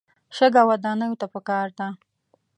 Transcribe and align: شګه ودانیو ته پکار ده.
شګه 0.35 0.61
ودانیو 0.69 1.19
ته 1.21 1.25
پکار 1.33 1.67
ده. 1.77 1.87